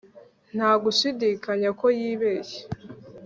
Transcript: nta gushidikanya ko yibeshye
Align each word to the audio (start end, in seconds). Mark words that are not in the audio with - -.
nta 0.55 0.71
gushidikanya 0.83 1.69
ko 1.79 1.85
yibeshye 1.99 2.61